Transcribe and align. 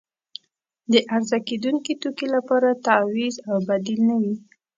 د 0.91 0.93
عرضه 1.13 1.37
کیدونکې 1.49 1.93
توکي 2.01 2.27
لپاره 2.35 2.69
تعویض 2.87 3.35
او 3.49 3.55
بدیل 3.67 3.99
نه 4.09 4.15
وي. 4.21 4.35